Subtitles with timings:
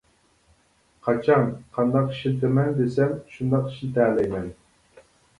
[1.07, 1.43] قاچان،
[1.77, 4.49] قانداق ئىشلىتىمەن دېسەم شۇنداق ئىشلىتەلەيمەن.